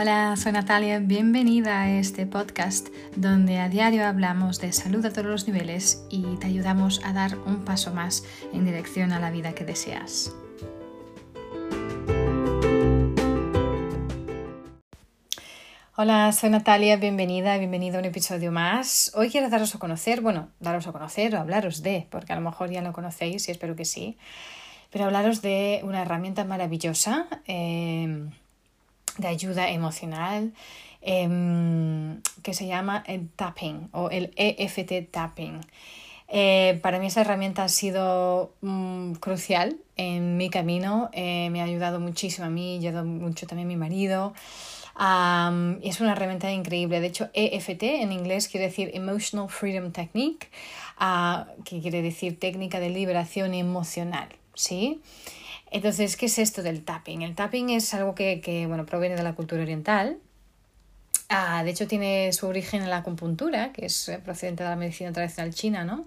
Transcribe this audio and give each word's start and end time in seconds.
Hola, 0.00 0.36
soy 0.36 0.52
Natalia, 0.52 1.00
bienvenida 1.00 1.82
a 1.82 1.90
este 1.90 2.24
podcast 2.24 2.86
donde 3.16 3.58
a 3.58 3.68
diario 3.68 4.06
hablamos 4.06 4.60
de 4.60 4.72
salud 4.72 5.04
a 5.04 5.10
todos 5.10 5.26
los 5.26 5.48
niveles 5.48 6.06
y 6.08 6.36
te 6.36 6.46
ayudamos 6.46 7.04
a 7.04 7.12
dar 7.12 7.36
un 7.36 7.64
paso 7.64 7.92
más 7.92 8.22
en 8.52 8.64
dirección 8.64 9.10
a 9.10 9.18
la 9.18 9.32
vida 9.32 9.56
que 9.56 9.64
deseas. 9.64 10.32
Hola, 15.96 16.30
soy 16.30 16.50
Natalia, 16.50 16.96
bienvenida, 16.96 17.58
bienvenido 17.58 17.96
a 17.96 17.98
un 17.98 18.04
episodio 18.04 18.52
más. 18.52 19.10
Hoy 19.16 19.30
quiero 19.30 19.50
daros 19.50 19.74
a 19.74 19.80
conocer, 19.80 20.20
bueno, 20.20 20.50
daros 20.60 20.86
a 20.86 20.92
conocer 20.92 21.34
o 21.34 21.40
hablaros 21.40 21.82
de, 21.82 22.06
porque 22.08 22.32
a 22.32 22.36
lo 22.36 22.42
mejor 22.42 22.70
ya 22.70 22.82
lo 22.82 22.92
conocéis 22.92 23.48
y 23.48 23.50
espero 23.50 23.74
que 23.74 23.84
sí, 23.84 24.16
pero 24.92 25.06
hablaros 25.06 25.42
de 25.42 25.80
una 25.82 26.02
herramienta 26.02 26.44
maravillosa 26.44 27.26
eh, 27.48 28.28
de 29.18 29.28
ayuda 29.28 29.70
emocional 29.70 30.52
em, 31.02 32.20
que 32.42 32.54
se 32.54 32.66
llama 32.66 33.04
el 33.06 33.28
tapping 33.28 33.88
o 33.92 34.10
el 34.10 34.32
EFT 34.36 35.10
tapping. 35.10 35.60
Eh, 36.30 36.78
para 36.82 36.98
mí 36.98 37.06
esa 37.06 37.22
herramienta 37.22 37.64
ha 37.64 37.68
sido 37.68 38.52
mm, 38.60 39.12
crucial 39.14 39.76
en 39.96 40.36
mi 40.36 40.50
camino, 40.50 41.08
eh, 41.12 41.48
me 41.50 41.60
ha 41.60 41.64
ayudado 41.64 42.00
muchísimo 42.00 42.46
a 42.46 42.50
mí, 42.50 42.76
ha 42.76 42.78
ayudado 42.80 43.04
mucho 43.06 43.46
también 43.46 43.68
a 43.68 43.70
mi 43.70 43.76
marido 43.76 44.34
es 45.82 46.00
una 46.00 46.12
herramienta 46.12 46.50
increíble. 46.50 47.00
De 47.00 47.06
hecho, 47.06 47.30
EFT 47.32 47.82
en 48.02 48.12
inglés 48.12 48.48
quiere 48.48 48.66
decir 48.66 48.90
Emotional 48.94 49.48
Freedom 49.48 49.92
Technique, 49.92 50.48
uh, 51.00 51.62
que 51.62 51.80
quiere 51.80 52.02
decir 52.02 52.38
técnica 52.38 52.80
de 52.80 52.90
liberación 52.90 53.54
emocional. 53.54 54.28
¿sí? 54.54 55.00
Entonces, 55.70 56.16
¿qué 56.16 56.26
es 56.26 56.38
esto 56.38 56.62
del 56.62 56.84
tapping? 56.84 57.22
El 57.22 57.34
tapping 57.34 57.70
es 57.70 57.92
algo 57.94 58.14
que, 58.14 58.40
que 58.40 58.66
bueno, 58.66 58.86
proviene 58.86 59.16
de 59.16 59.22
la 59.22 59.34
cultura 59.34 59.62
oriental. 59.62 60.18
Uh, 61.30 61.62
de 61.62 61.70
hecho, 61.70 61.86
tiene 61.86 62.32
su 62.32 62.46
origen 62.46 62.82
en 62.82 62.90
la 62.90 62.98
acupuntura, 62.98 63.72
que 63.72 63.86
es 63.86 64.10
procedente 64.24 64.62
de 64.62 64.70
la 64.70 64.76
medicina 64.76 65.12
tradicional 65.12 65.52
china, 65.52 65.84
¿no? 65.84 66.06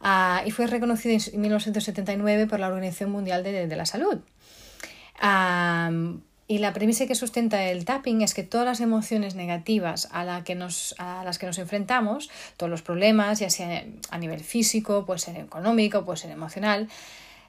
Uh, 0.00 0.46
y 0.46 0.50
fue 0.50 0.66
reconocido 0.66 1.14
en 1.14 1.40
1979 1.40 2.46
por 2.46 2.60
la 2.60 2.68
Organización 2.68 3.10
Mundial 3.10 3.42
de, 3.42 3.76
la 3.76 3.86
Salud. 3.86 4.20
Y 6.48 6.58
la 6.58 6.72
premisa 6.72 7.06
que 7.06 7.16
sustenta 7.16 7.64
el 7.64 7.84
tapping 7.84 8.22
es 8.22 8.32
que 8.32 8.44
todas 8.44 8.66
las 8.66 8.80
emociones 8.80 9.34
negativas 9.34 10.08
a, 10.12 10.20
a 10.20 10.24
las 11.24 11.38
que 11.38 11.46
nos 11.46 11.58
enfrentamos, 11.58 12.30
todos 12.56 12.70
los 12.70 12.82
problemas, 12.82 13.40
ya 13.40 13.50
sea 13.50 13.84
a 14.10 14.18
nivel 14.18 14.40
físico, 14.40 15.04
puede 15.06 15.18
ser 15.18 15.36
económico, 15.38 16.04
puede 16.04 16.18
ser 16.18 16.30
emocional, 16.30 16.88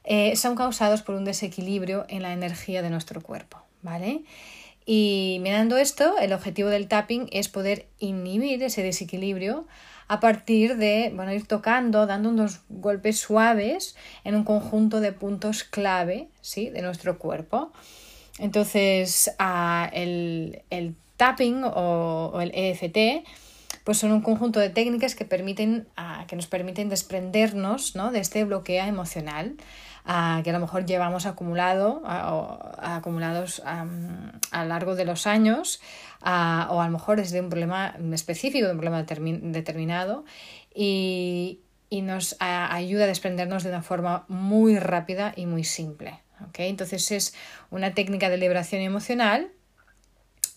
eh, 0.09 0.35
son 0.37 0.55
causados 0.55 1.03
por 1.03 1.15
un 1.15 1.25
desequilibrio 1.25 2.05
en 2.07 2.23
la 2.23 2.33
energía 2.33 2.81
de 2.81 2.89
nuestro 2.89 3.21
cuerpo. 3.21 3.61
¿vale? 3.81 4.23
Y 4.85 5.39
mirando 5.41 5.77
esto, 5.77 6.17
el 6.19 6.33
objetivo 6.33 6.69
del 6.69 6.87
tapping 6.87 7.27
es 7.31 7.49
poder 7.49 7.87
inhibir 7.99 8.63
ese 8.63 8.83
desequilibrio 8.83 9.67
a 10.07 10.21
partir 10.21 10.77
de 10.77 11.11
bueno, 11.13 11.33
ir 11.33 11.45
tocando, 11.45 12.05
dando 12.05 12.29
unos 12.29 12.61
golpes 12.69 13.19
suaves 13.19 13.97
en 14.23 14.35
un 14.35 14.45
conjunto 14.45 15.01
de 15.01 15.11
puntos 15.11 15.65
clave 15.65 16.29
¿sí? 16.41 16.69
de 16.69 16.81
nuestro 16.81 17.19
cuerpo. 17.19 17.73
Entonces, 18.39 19.29
el, 19.91 20.95
tapping 21.17 21.63
o, 21.65 22.39
el 22.41 22.51
EFT 22.53 23.27
pues 23.83 23.97
son 23.97 24.11
un 24.11 24.21
conjunto 24.21 24.59
de 24.59 24.69
técnicas 24.69 25.15
que, 25.15 25.25
permiten, 25.25 25.87
que 26.27 26.35
nos 26.35 26.47
permiten 26.47 26.89
desprendernos 26.89 27.93
de 27.93 28.19
este 28.19 28.43
bloqueo 28.43 28.85
emocional 28.85 29.55
que 30.43 30.49
a 30.49 30.53
lo 30.53 30.59
mejor 30.59 30.85
llevamos 30.85 31.25
acumulado, 31.25 32.01
acumulados 32.05 33.61
a 33.65 33.83
lo 33.83 34.65
largo 34.65 34.95
de 34.95 35.03
los 35.03 35.27
años 35.27 35.81
o 36.21 36.25
a 36.81 36.85
lo 36.85 36.91
mejor 36.91 37.19
es 37.19 37.31
de 37.31 37.41
un 37.41 37.49
problema 37.49 37.95
específico, 38.13 38.67
de 38.67 38.71
un 38.71 38.79
problema 38.79 39.03
determinado 39.03 40.23
y, 40.73 41.59
y 41.89 42.01
nos 42.03 42.37
ayuda 42.39 43.03
a 43.03 43.07
desprendernos 43.07 43.63
de 43.63 43.69
una 43.69 43.81
forma 43.81 44.23
muy 44.29 44.79
rápida 44.79 45.33
y 45.35 45.45
muy 45.45 45.65
simple. 45.65 46.21
Entonces 46.53 47.11
es 47.11 47.33
una 47.69 47.93
técnica 47.93 48.29
de 48.29 48.37
liberación 48.37 48.81
emocional 48.81 49.51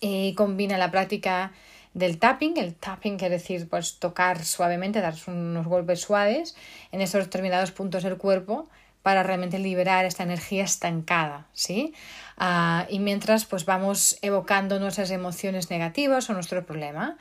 y 0.01 0.35
combina 0.35 0.79
la 0.79 0.93
práctica 0.93 1.53
del 1.93 2.19
tapping. 2.19 2.57
El 2.57 2.75
tapping 2.75 3.19
quiere 3.19 3.37
decir 3.37 3.69
pues, 3.69 3.99
tocar 3.99 4.45
suavemente, 4.45 5.01
dar 5.01 5.15
unos 5.27 5.67
golpes 5.67 6.01
suaves 6.01 6.55
en 6.93 7.01
esos 7.01 7.25
determinados 7.25 7.73
puntos 7.73 8.03
del 8.05 8.17
cuerpo 8.17 8.69
para 9.03 9.23
realmente 9.23 9.59
liberar 9.59 10.05
esta 10.05 10.23
energía 10.23 10.65
estancada, 10.65 11.47
¿sí? 11.53 11.95
Ah, 12.37 12.87
y 12.91 12.99
mientras 12.99 13.45
pues 13.47 13.65
vamos 13.65 14.19
evocando 14.23 14.79
nuestras 14.79 15.11
emociones 15.11 15.71
negativas 15.71 16.29
o 16.31 16.35
nuestro 16.35 16.65
problema. 16.65 17.17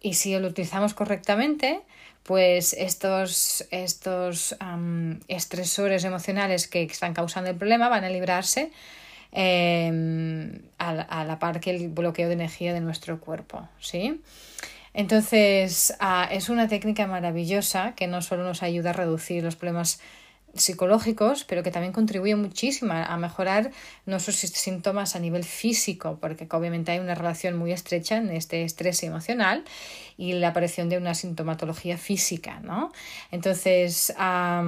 y 0.00 0.14
si 0.14 0.38
lo 0.38 0.48
utilizamos 0.48 0.94
correctamente, 0.94 1.82
pues 2.24 2.74
estos, 2.74 3.66
estos 3.70 4.56
estresores 5.28 6.04
emocionales 6.04 6.68
que 6.68 6.82
están 6.82 7.14
causando 7.14 7.50
el 7.50 7.56
problema 7.56 7.88
van 7.88 8.04
a 8.04 8.10
librarse 8.10 8.70
em, 9.32 10.60
a, 10.78 11.24
la 11.24 11.38
par 11.38 11.60
que 11.60 11.70
el 11.70 11.88
bloqueo 11.88 12.26
de 12.28 12.34
energía 12.34 12.74
de 12.74 12.80
nuestro 12.80 13.20
cuerpo, 13.20 13.68
¿sí? 13.80 14.20
Entonces, 14.98 15.94
ah, 16.00 16.28
es 16.28 16.48
una 16.48 16.66
técnica 16.66 17.06
maravillosa 17.06 17.94
que 17.94 18.08
no 18.08 18.20
solo 18.20 18.42
nos 18.42 18.64
ayuda 18.64 18.90
a 18.90 18.94
reducir 18.94 19.44
los 19.44 19.54
problemas 19.54 20.00
psicológicos, 20.54 21.44
pero 21.44 21.62
que 21.62 21.70
también 21.70 21.92
contribuye 21.92 22.34
muchísimo 22.34 22.94
a 22.94 23.16
mejorar 23.16 23.70
nuestros 24.06 24.34
síntomas 24.34 25.14
a 25.14 25.20
nivel 25.20 25.44
físico, 25.44 26.18
porque 26.20 26.48
obviamente 26.50 26.90
hay 26.90 26.98
una 26.98 27.14
relación 27.14 27.56
muy 27.56 27.70
estrecha 27.70 28.16
en 28.16 28.30
este 28.30 28.64
estrés 28.64 29.00
emocional 29.04 29.62
y 30.16 30.32
la 30.32 30.48
aparición 30.48 30.88
de 30.88 30.96
una 30.96 31.14
sintomatología 31.14 31.96
física, 31.96 32.58
¿no? 32.58 32.90
Entonces, 33.30 34.12
ah, 34.18 34.64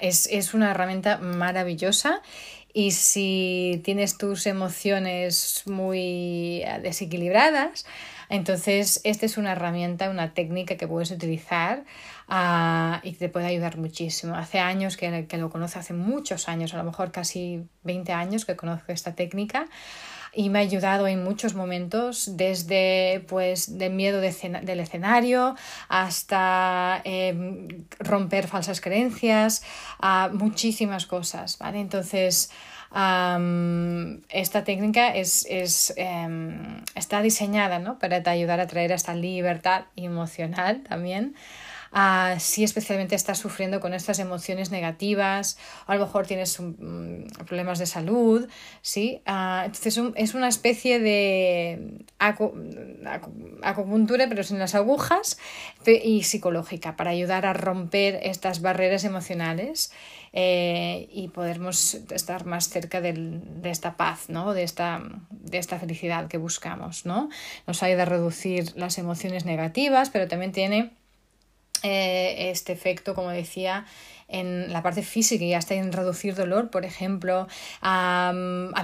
es, 0.00 0.26
es 0.30 0.52
una 0.52 0.72
herramienta 0.72 1.16
maravillosa 1.16 2.20
y 2.74 2.90
si 2.90 3.80
tienes 3.82 4.18
tus 4.18 4.44
emociones 4.44 5.62
muy 5.64 6.62
desequilibradas, 6.82 7.86
entonces 8.28 9.00
esta 9.04 9.26
es 9.26 9.36
una 9.36 9.52
herramienta, 9.52 10.10
una 10.10 10.34
técnica 10.34 10.76
que 10.76 10.88
puedes 10.88 11.10
utilizar 11.10 11.84
uh, 12.28 12.98
y 13.02 13.12
te 13.12 13.28
puede 13.28 13.46
ayudar 13.46 13.78
muchísimo. 13.78 14.34
Hace 14.34 14.58
años 14.58 14.96
que, 14.96 15.26
que 15.26 15.38
lo 15.38 15.50
conozco, 15.50 15.78
hace 15.78 15.94
muchos 15.94 16.48
años, 16.48 16.74
a 16.74 16.78
lo 16.78 16.84
mejor 16.84 17.12
casi 17.12 17.64
20 17.84 18.12
años 18.12 18.44
que 18.44 18.56
conozco 18.56 18.92
esta 18.92 19.14
técnica 19.14 19.66
y 20.36 20.50
me 20.50 20.58
ha 20.58 20.62
ayudado 20.62 21.08
en 21.08 21.24
muchos 21.24 21.54
momentos, 21.54 22.36
desde 22.36 23.24
pues 23.26 23.78
del 23.78 23.94
miedo 23.94 24.20
del 24.20 24.80
escenario 24.80 25.56
hasta 25.88 27.00
em, 27.04 27.86
romper 27.98 28.46
falsas 28.46 28.82
creencias, 28.82 29.62
a 29.98 30.28
muchísimas 30.32 31.06
cosas, 31.06 31.56
¿vale? 31.58 31.80
Entonces, 31.80 32.50
esta 32.92 34.64
técnica 34.64 35.08
es, 35.08 35.46
es 35.50 35.92
em, 35.96 36.82
está 36.94 37.20
diseñada 37.20 37.78
¿no? 37.78 37.98
para 37.98 38.22
te 38.22 38.30
ayudar 38.30 38.60
a 38.60 38.66
traer 38.66 38.92
esta 38.92 39.14
libertad 39.14 39.84
emocional 39.96 40.82
también 40.88 41.34
uh, 41.96 42.38
si 42.38 42.62
especialmente 42.62 43.14
estás 43.14 43.38
sufriendo 43.38 43.80
con 43.80 43.94
estas 43.94 44.18
emociones 44.18 44.70
negativas, 44.70 45.58
o 45.88 45.92
a 45.92 45.94
lo 45.96 46.04
mejor 46.04 46.26
tienes 46.26 46.60
problemas 47.46 47.78
de 47.78 47.86
salud, 47.86 48.48
¿sí? 48.82 49.22
Ah, 49.26 49.62
entonces 49.64 49.98
es 50.14 50.34
una 50.34 50.48
especie 50.48 51.00
de 51.00 52.04
acupuntura, 53.62 54.28
pero 54.28 54.42
sin 54.42 54.58
las 54.58 54.74
agujas, 54.74 55.38
y 55.86 56.22
psicológica, 56.24 56.96
para 56.96 57.10
ayudar 57.10 57.46
a 57.46 57.52
romper 57.52 58.20
estas 58.22 58.60
barreras 58.60 59.04
emocionales 59.04 59.92
eh, 60.32 61.08
y 61.12 61.28
podermos 61.28 61.94
estar 62.10 62.44
más 62.44 62.68
cerca 62.68 63.00
de 63.00 63.40
esta 63.64 63.96
paz, 63.96 64.28
¿no? 64.28 64.52
de, 64.52 64.64
esta, 64.64 65.02
de 65.30 65.58
esta 65.58 65.78
felicidad 65.78 66.28
que 66.28 66.36
buscamos. 66.36 67.06
¿no? 67.06 67.30
Nos 67.66 67.82
ayuda 67.82 68.02
a 68.02 68.06
reducir 68.06 68.76
las 68.76 68.98
emociones 68.98 69.44
negativas, 69.44 70.10
pero 70.10 70.28
también 70.28 70.52
tiene 70.52 70.90
eh, 71.82 72.50
este 72.50 72.72
efecto, 72.72 73.14
como 73.14 73.30
decía, 73.30 73.86
en 74.28 74.72
la 74.72 74.82
parte 74.82 75.02
física 75.02 75.44
y 75.44 75.54
hasta 75.54 75.74
en 75.74 75.92
reducir 75.92 76.34
dolor, 76.34 76.70
por 76.70 76.84
ejemplo. 76.84 77.46
a 77.80 78.32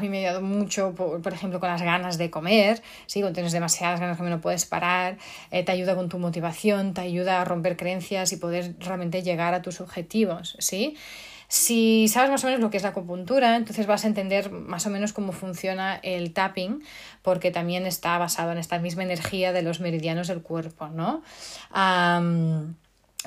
mí 0.00 0.08
me 0.08 0.18
ha 0.18 0.20
ayudado 0.20 0.42
mucho, 0.42 0.94
por, 0.94 1.32
ejemplo, 1.32 1.60
con 1.60 1.68
las 1.68 1.82
ganas 1.82 2.18
de 2.18 2.30
comer, 2.30 2.82
¿sí? 3.06 3.20
cuando 3.20 3.34
tienes 3.34 3.52
demasiadas 3.52 4.00
ganas 4.00 4.16
que 4.16 4.22
no 4.24 4.40
puedes 4.40 4.66
parar, 4.66 5.18
eh, 5.50 5.64
te 5.64 5.72
ayuda 5.72 5.94
con 5.94 6.08
tu 6.08 6.18
motivación, 6.18 6.94
te 6.94 7.00
ayuda 7.00 7.40
a 7.40 7.44
romper 7.44 7.76
creencias 7.76 8.32
y 8.32 8.36
poder 8.36 8.74
realmente 8.78 9.22
llegar 9.22 9.54
a 9.54 9.62
tus 9.62 9.80
objetivos. 9.80 10.56
¿sí? 10.58 10.96
Si 11.52 12.08
sabes 12.08 12.30
más 12.30 12.42
o 12.44 12.46
menos 12.46 12.62
lo 12.62 12.70
que 12.70 12.78
es 12.78 12.82
la 12.82 12.88
acupuntura, 12.88 13.56
entonces 13.56 13.86
vas 13.86 14.04
a 14.04 14.06
entender 14.06 14.50
más 14.50 14.86
o 14.86 14.90
menos 14.90 15.12
cómo 15.12 15.32
funciona 15.32 15.96
el 15.96 16.32
tapping, 16.32 16.82
porque 17.20 17.50
también 17.50 17.84
está 17.84 18.16
basado 18.16 18.52
en 18.52 18.58
esta 18.58 18.78
misma 18.78 19.02
energía 19.02 19.52
de 19.52 19.60
los 19.60 19.78
meridianos 19.78 20.28
del 20.28 20.40
cuerpo, 20.40 20.88
¿no? 20.88 21.22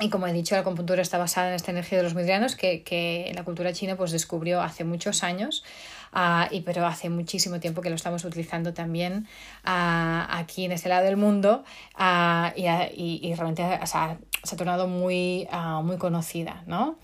y 0.00 0.10
como 0.10 0.26
he 0.26 0.32
dicho, 0.32 0.56
la 0.56 0.62
acupuntura 0.62 1.02
está 1.02 1.18
basada 1.18 1.50
en 1.50 1.54
esta 1.54 1.70
energía 1.70 1.98
de 1.98 2.04
los 2.04 2.14
meridianos 2.14 2.56
que, 2.56 2.82
que 2.82 3.30
la 3.32 3.44
cultura 3.44 3.72
china 3.72 3.96
pues, 3.96 4.10
descubrió 4.10 4.60
hace 4.60 4.82
muchos 4.82 5.22
años, 5.22 5.62
uh, 6.12 6.52
y, 6.52 6.62
pero 6.62 6.84
hace 6.84 7.08
muchísimo 7.08 7.60
tiempo 7.60 7.80
que 7.80 7.90
lo 7.90 7.94
estamos 7.94 8.24
utilizando 8.24 8.74
también 8.74 9.28
uh, 9.64 10.26
aquí 10.30 10.64
en 10.64 10.72
este 10.72 10.88
lado 10.88 11.04
del 11.04 11.16
mundo 11.16 11.62
uh, 11.96 12.48
y, 12.56 13.20
y, 13.22 13.34
realmente 13.36 13.62
se 13.86 13.96
ha 13.96 14.18
tornado 14.56 14.88
muy, 14.88 15.46
muy 15.84 15.96
conocida. 15.96 16.64
¿no? 16.66 16.98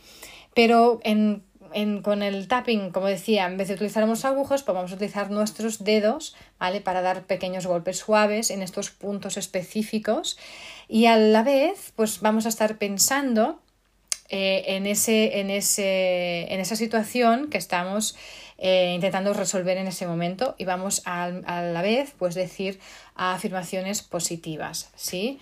Pero 0.54 1.00
en 1.02 1.44
en, 1.74 2.02
con 2.02 2.22
el 2.22 2.48
tapping, 2.48 2.90
como 2.90 3.06
decía, 3.06 3.46
en 3.46 3.56
vez 3.56 3.68
de 3.68 3.74
utilizar 3.74 4.06
los 4.06 4.24
agujas, 4.24 4.62
pues 4.62 4.74
vamos 4.74 4.92
a 4.92 4.94
utilizar 4.94 5.30
nuestros 5.30 5.84
dedos, 5.84 6.34
¿vale? 6.58 6.80
Para 6.80 7.02
dar 7.02 7.24
pequeños 7.24 7.66
golpes 7.66 7.98
suaves 7.98 8.50
en 8.50 8.62
estos 8.62 8.90
puntos 8.90 9.36
específicos 9.36 10.38
y 10.88 11.06
a 11.06 11.16
la 11.16 11.42
vez, 11.42 11.92
pues 11.96 12.20
vamos 12.20 12.46
a 12.46 12.48
estar 12.48 12.78
pensando 12.78 13.60
eh, 14.28 14.64
en, 14.68 14.86
ese, 14.86 15.40
en, 15.40 15.50
ese, 15.50 16.52
en 16.52 16.60
esa 16.60 16.76
situación 16.76 17.50
que 17.50 17.58
estamos 17.58 18.16
eh, 18.58 18.92
intentando 18.94 19.32
resolver 19.34 19.76
en 19.76 19.88
ese 19.88 20.06
momento 20.06 20.54
y 20.58 20.64
vamos 20.64 21.02
a, 21.04 21.24
a 21.24 21.62
la 21.62 21.82
vez, 21.82 22.14
pues 22.18 22.34
decir 22.34 22.80
afirmaciones 23.14 24.02
positivas, 24.02 24.90
¿sí? 24.94 25.38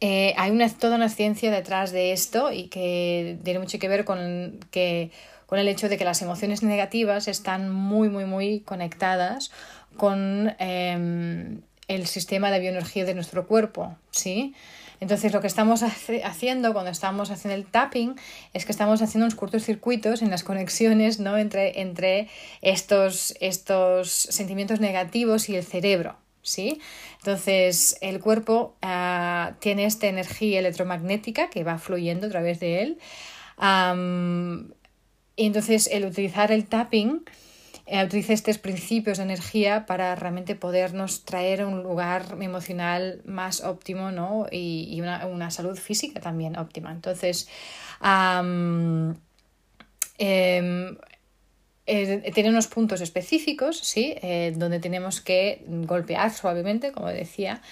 Eh, 0.00 0.34
hay 0.36 0.50
una, 0.50 0.68
toda 0.68 0.96
una 0.96 1.08
ciencia 1.08 1.50
detrás 1.50 1.92
de 1.92 2.12
esto 2.12 2.52
y 2.52 2.68
que 2.68 3.38
tiene 3.44 3.58
mucho 3.58 3.78
que 3.78 3.88
ver 3.88 4.04
con, 4.04 4.58
que, 4.70 5.10
con 5.46 5.58
el 5.58 5.68
hecho 5.68 5.88
de 5.88 5.98
que 5.98 6.04
las 6.04 6.22
emociones 6.22 6.62
negativas 6.62 7.28
están 7.28 7.70
muy, 7.70 8.08
muy, 8.08 8.24
muy 8.24 8.60
conectadas 8.60 9.50
con 9.96 10.54
eh, 10.58 11.58
el 11.88 12.06
sistema 12.06 12.50
de 12.50 12.60
bioenergía 12.60 13.04
de 13.04 13.14
nuestro 13.14 13.46
cuerpo, 13.46 13.96
¿sí? 14.10 14.54
Entonces 15.00 15.32
lo 15.32 15.40
que 15.40 15.46
estamos 15.46 15.82
haciendo 15.82 16.72
cuando 16.72 16.90
estamos 16.90 17.30
haciendo 17.30 17.54
el 17.54 17.66
tapping 17.66 18.16
es 18.52 18.66
que 18.66 18.72
estamos 18.72 19.00
haciendo 19.00 19.26
unos 19.26 19.34
cortocircuitos 19.34 20.20
en 20.20 20.30
las 20.30 20.44
conexiones 20.44 21.18
¿no? 21.20 21.38
entre, 21.38 21.80
entre 21.80 22.28
estos, 22.60 23.34
estos 23.40 24.10
sentimientos 24.10 24.78
negativos 24.78 25.48
y 25.48 25.56
el 25.56 25.64
cerebro, 25.64 26.16
¿sí? 26.42 26.80
Entonces, 27.18 27.96
el 28.00 28.20
cuerpo 28.20 28.76
uh, 28.82 29.52
tiene 29.60 29.84
esta 29.84 30.06
energía 30.06 30.58
electromagnética 30.58 31.50
que 31.50 31.64
va 31.64 31.78
fluyendo 31.78 32.26
a 32.26 32.30
través 32.30 32.60
de 32.60 32.82
él. 32.82 32.98
Y 35.36 35.46
entonces, 35.46 35.88
el 35.90 36.04
utilizar 36.04 36.52
el 36.52 36.66
tapping 36.66 37.24
eh, 37.86 38.04
utiliza 38.04 38.32
estos 38.32 38.58
principios 38.58 39.18
de 39.18 39.24
energía 39.24 39.84
para 39.86 40.14
realmente 40.14 40.54
podernos 40.54 41.24
traer 41.24 41.62
a 41.62 41.66
un 41.66 41.82
lugar 41.82 42.36
emocional 42.40 43.20
más 43.24 43.62
óptimo 43.62 44.12
¿no? 44.12 44.46
y, 44.50 44.86
y 44.90 45.00
una, 45.00 45.26
una, 45.26 45.50
salud 45.50 45.76
física 45.76 46.20
también 46.20 46.56
óptima. 46.56 46.92
Entonces, 46.92 47.48
eh, 50.18 50.96
eh, 51.86 52.30
tiene 52.34 52.50
unos 52.50 52.66
puntos 52.66 53.00
específicos, 53.00 53.78
¿sí? 53.78 54.14
Eh, 54.22 54.52
donde 54.56 54.80
tenemos 54.80 55.20
que 55.20 55.64
golpear 55.66 56.32
suavemente, 56.32 56.92
como 56.92 57.08
decía. 57.08 57.62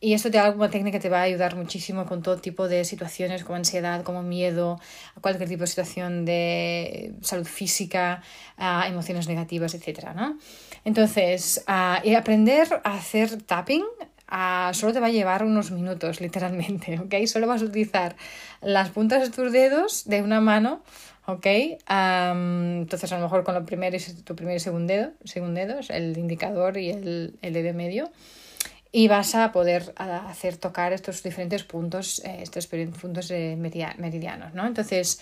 Y 0.00 0.14
esto 0.14 0.30
te 0.30 0.38
alguna 0.38 0.70
técnica 0.70 0.96
que 0.96 1.02
te 1.02 1.10
va 1.10 1.18
a 1.18 1.22
ayudar 1.22 1.56
muchísimo 1.56 2.06
con 2.06 2.22
todo 2.22 2.38
tipo 2.38 2.68
de 2.68 2.86
situaciones 2.86 3.44
como 3.44 3.56
ansiedad, 3.56 4.02
como 4.02 4.22
miedo, 4.22 4.80
cualquier 5.20 5.46
tipo 5.46 5.60
de 5.60 5.66
situación 5.66 6.24
de 6.24 7.12
salud 7.20 7.44
física, 7.46 8.22
uh, 8.58 8.86
emociones 8.86 9.28
negativas, 9.28 9.74
etc. 9.74 10.14
¿no? 10.16 10.38
Entonces, 10.86 11.62
uh, 11.68 12.00
y 12.02 12.14
aprender 12.14 12.80
a 12.82 12.94
hacer 12.94 13.42
tapping 13.42 13.84
Uh, 14.30 14.74
solo 14.74 14.92
te 14.92 15.00
va 15.00 15.06
a 15.06 15.10
llevar 15.10 15.42
unos 15.42 15.70
minutos, 15.70 16.20
literalmente, 16.26 16.98
¿ok? 16.98 17.14
Solo 17.26 17.46
vas 17.46 17.62
a 17.62 17.64
utilizar 17.64 18.14
las 18.60 18.90
puntas 18.90 19.22
de 19.22 19.30
tus 19.30 19.52
dedos 19.52 20.04
de 20.04 20.22
una 20.22 20.40
mano 20.40 20.82
¿ok? 21.28 21.46
Entonces 21.46 23.12
a 23.12 23.16
lo 23.16 23.22
mejor 23.22 23.44
con 23.44 23.54
lo 23.54 23.66
primero 23.66 23.94
y, 23.96 24.00
tu 24.22 24.34
primer 24.34 24.56
y 24.56 24.60
segundo 24.60 24.92
dedo, 24.92 25.10
segundo 25.24 25.60
dedos, 25.60 25.90
el 25.90 26.16
indicador 26.16 26.78
y 26.78 26.90
el, 26.90 27.38
el 27.42 27.52
dedo 27.52 27.74
medio, 27.74 28.10
y 28.90 29.08
vas 29.08 29.34
a 29.34 29.52
poder 29.52 29.92
hacer 29.96 30.56
tocar 30.56 30.94
estos 30.94 31.22
diferentes 31.22 31.64
puntos, 31.64 32.22
eh, 32.24 32.38
estos 32.40 32.66
puntos 32.66 33.30
meridianos, 33.98 34.54
¿no? 34.54 34.66
Entonces, 34.66 35.20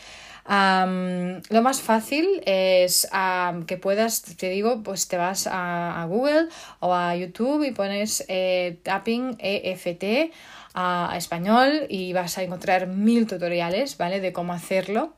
um, 0.49 1.43
lo 1.51 1.63
más 1.63 1.81
fácil 1.81 2.41
es 2.47 3.09
um, 3.13 3.65
que 3.65 3.77
puedas, 3.77 4.23
te 4.23 4.51
digo, 4.51 4.85
pues 4.85 5.09
te 5.09 5.17
vas 5.17 5.49
a, 5.49 6.01
a 6.01 6.07
Google 6.07 6.49
o 6.79 6.95
a 6.95 7.17
YouTube 7.17 7.65
y 7.65 7.73
pones 7.73 8.25
eh, 8.29 8.79
tapping 8.85 9.37
EFT 9.41 10.33
a 10.75 11.15
español 11.17 11.87
y 11.89 12.13
vas 12.13 12.39
a 12.39 12.45
encontrar 12.45 12.87
mil 12.87 13.27
tutoriales, 13.27 13.99
¿vale? 13.99 14.21
De 14.21 14.33
cómo 14.33 14.53
hacerlo 14.53 15.15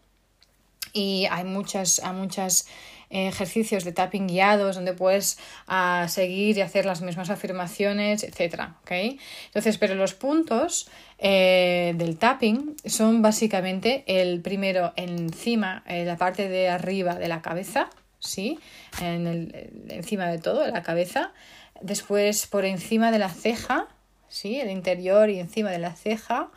y 0.92 1.26
hay 1.30 1.44
muchas, 1.44 2.00
hay 2.00 2.12
muchos 2.14 2.66
ejercicios 3.10 3.84
de 3.84 3.92
tapping 3.92 4.26
guiados 4.26 4.76
donde 4.76 4.92
puedes 4.92 5.38
uh, 5.68 6.06
seguir 6.08 6.58
y 6.58 6.60
hacer 6.60 6.84
las 6.84 7.00
mismas 7.00 7.30
afirmaciones, 7.30 8.22
etc. 8.22 8.70
¿okay? 8.82 9.18
Entonces, 9.46 9.78
pero 9.78 9.94
los 9.94 10.14
puntos 10.14 10.88
eh, 11.18 11.94
del 11.96 12.18
tapping 12.18 12.76
son 12.84 13.22
básicamente 13.22 14.04
el 14.06 14.40
primero 14.40 14.92
encima, 14.96 15.82
en 15.86 16.06
la 16.06 16.16
parte 16.16 16.48
de 16.48 16.68
arriba 16.68 17.14
de 17.14 17.28
la 17.28 17.40
cabeza, 17.40 17.88
¿sí? 18.18 18.58
En 19.00 19.26
el, 19.26 19.86
encima 19.88 20.26
de 20.26 20.38
todo, 20.38 20.66
la 20.66 20.82
cabeza. 20.82 21.32
Después 21.80 22.46
por 22.46 22.64
encima 22.64 23.10
de 23.10 23.18
la 23.18 23.30
ceja, 23.30 23.88
¿sí? 24.28 24.60
El 24.60 24.70
interior 24.70 25.30
y 25.30 25.38
encima 25.38 25.70
de 25.70 25.78
la 25.78 25.94
ceja 25.94 26.50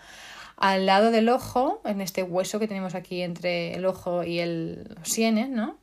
al 0.62 0.86
lado 0.86 1.10
del 1.10 1.28
ojo, 1.30 1.81
en 1.86 2.02
este 2.02 2.22
hueso 2.22 2.60
que 2.60 2.68
tenemos 2.68 2.94
aquí 2.94 3.24
entre 3.24 3.74
el 3.74 3.84
ojo 3.84 4.24
y 4.24 4.40
el, 4.40 4.96
sienes, 5.02 5.50
¿no? 5.50 5.78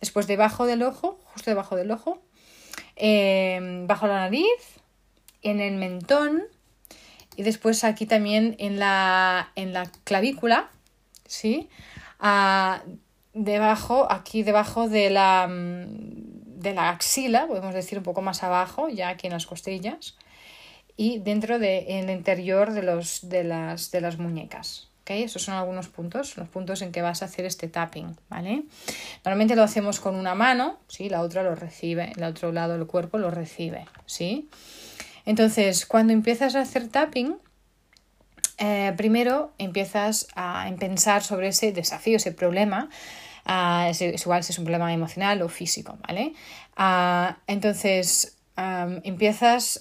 Después 0.00 0.26
debajo 0.26 0.64
del 0.64 0.82
ojo, 0.82 1.20
justo 1.26 1.50
debajo 1.50 1.76
del 1.76 1.90
ojo, 1.90 2.22
eh, 2.96 3.84
bajo 3.86 4.06
la 4.06 4.14
nariz, 4.14 4.80
en 5.42 5.60
el 5.60 5.74
mentón 5.74 6.44
y 7.36 7.42
después 7.42 7.84
aquí 7.84 8.06
también 8.06 8.56
en 8.58 8.78
la, 8.78 9.52
en 9.54 9.74
la 9.74 9.84
clavícula, 10.04 10.70
¿sí? 11.26 11.68
Ah, 12.18 12.82
debajo, 13.34 14.10
aquí 14.10 14.42
debajo 14.42 14.88
de 14.88 15.10
la, 15.10 15.46
de 15.46 16.72
la 16.72 16.88
axila, 16.88 17.46
podemos 17.46 17.74
decir 17.74 17.98
un 17.98 18.04
poco 18.04 18.22
más 18.22 18.42
abajo, 18.42 18.88
ya 18.88 19.10
aquí 19.10 19.26
en 19.26 19.34
las 19.34 19.46
costillas 19.46 20.16
y 20.96 21.18
dentro 21.18 21.58
del 21.58 22.10
interior 22.10 22.72
de, 22.72 22.82
los, 22.82 23.28
de, 23.28 23.44
las, 23.44 23.90
de 23.90 24.00
las 24.00 24.18
muñecas. 24.18 24.88
¿Okay? 25.02 25.22
Esos 25.22 25.42
son 25.42 25.54
algunos 25.54 25.86
puntos, 25.86 26.36
los 26.36 26.48
puntos 26.48 26.82
en 26.82 26.90
que 26.90 27.00
vas 27.00 27.22
a 27.22 27.26
hacer 27.26 27.44
este 27.44 27.68
tapping, 27.68 28.16
¿vale? 28.28 28.64
Normalmente 29.24 29.54
lo 29.54 29.62
hacemos 29.62 30.00
con 30.00 30.16
una 30.16 30.34
mano, 30.34 30.80
¿sí? 30.88 31.08
La 31.08 31.20
otra 31.20 31.44
lo 31.44 31.54
recibe, 31.54 32.12
el 32.16 32.24
otro 32.24 32.50
lado 32.50 32.76
del 32.76 32.88
cuerpo 32.88 33.16
lo 33.16 33.30
recibe, 33.30 33.86
¿sí? 34.04 34.48
Entonces, 35.24 35.86
cuando 35.86 36.12
empiezas 36.12 36.56
a 36.56 36.62
hacer 36.62 36.88
tapping, 36.88 37.36
eh, 38.58 38.94
primero 38.96 39.52
empiezas 39.58 40.26
a 40.34 40.68
pensar 40.78 41.22
sobre 41.22 41.48
ese 41.48 41.72
desafío, 41.72 42.16
ese 42.16 42.32
problema, 42.32 42.88
uh, 43.46 43.88
es, 43.88 44.00
igual 44.00 44.42
si 44.42 44.52
es 44.52 44.58
un 44.58 44.64
problema 44.64 44.92
emocional 44.92 45.42
o 45.42 45.48
físico, 45.48 45.98
¿vale? 46.06 46.32
Uh, 46.78 47.34
entonces, 47.46 48.35
empiezas 48.56 49.80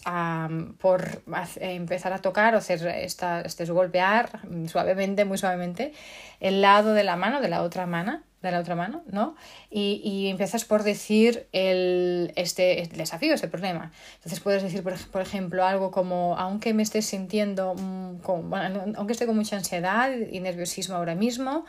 por 0.80 1.24
empezar 1.60 2.14
a 2.14 2.20
tocar 2.20 2.56
o 2.56 2.58
hacer 2.58 2.86
esta, 2.88 3.42
este 3.42 3.66
golpear 3.66 4.42
suavemente, 4.68 5.26
muy 5.26 5.38
suavemente, 5.38 5.94
el 6.40 6.62
lado 6.62 6.94
de 6.94 7.04
la 7.04 7.16
mano, 7.16 7.42
de 7.42 7.50
la 7.50 7.62
otra 7.62 7.86
mano, 7.86 8.22
de 8.42 8.52
la 8.52 8.60
otra 8.60 8.76
mano, 8.76 9.04
¿no? 9.08 9.36
Y, 9.70 10.02
y 10.04 10.28
empiezas 10.28 10.66
por 10.66 10.84
decir 10.84 11.48
el, 11.52 12.32
este 12.36 12.90
desafío, 12.94 13.34
ese 13.34 13.48
problema. 13.48 13.92
Entonces 14.16 14.40
puedes 14.40 14.64
decir, 14.64 14.84
por, 14.84 14.98
por 15.10 15.22
ejemplo, 15.22 15.66
algo 15.66 15.92
como, 15.92 16.38
aunque 16.38 16.74
me 16.74 16.84
estés 16.84 17.06
sintiendo, 17.06 17.76
mm, 17.76 18.20
con, 18.20 18.50
bueno, 18.50 18.94
aunque 18.96 19.14
esté 19.14 19.26
con 19.26 19.36
mucha 19.36 19.56
ansiedad 19.58 20.12
y 20.16 20.40
nerviosismo 20.40 20.96
ahora 20.96 21.16
mismo, 21.16 21.66